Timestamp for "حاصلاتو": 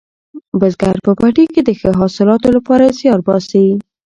1.99-2.47